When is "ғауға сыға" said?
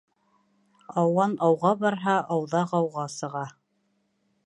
2.75-3.49